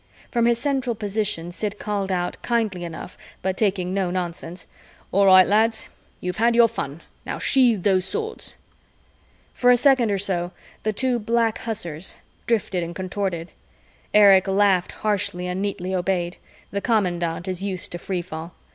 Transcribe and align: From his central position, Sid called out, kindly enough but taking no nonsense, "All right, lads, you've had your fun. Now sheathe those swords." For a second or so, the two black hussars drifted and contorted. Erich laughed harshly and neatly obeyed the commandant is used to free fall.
From 0.31 0.47
his 0.47 0.57
central 0.57 0.95
position, 0.95 1.51
Sid 1.51 1.77
called 1.77 2.11
out, 2.11 2.41
kindly 2.41 2.83
enough 2.83 3.19
but 3.43 3.55
taking 3.55 3.93
no 3.93 4.09
nonsense, 4.09 4.65
"All 5.11 5.27
right, 5.27 5.45
lads, 5.45 5.89
you've 6.19 6.37
had 6.37 6.55
your 6.55 6.67
fun. 6.67 7.01
Now 7.23 7.37
sheathe 7.37 7.83
those 7.83 8.05
swords." 8.05 8.55
For 9.53 9.69
a 9.69 9.77
second 9.77 10.09
or 10.09 10.17
so, 10.17 10.53
the 10.81 10.91
two 10.91 11.19
black 11.19 11.59
hussars 11.59 12.17
drifted 12.47 12.81
and 12.81 12.95
contorted. 12.95 13.51
Erich 14.11 14.47
laughed 14.47 14.91
harshly 14.93 15.45
and 15.45 15.61
neatly 15.61 15.93
obeyed 15.93 16.37
the 16.71 16.81
commandant 16.81 17.47
is 17.47 17.61
used 17.61 17.91
to 17.91 17.99
free 17.99 18.23
fall. 18.23 18.55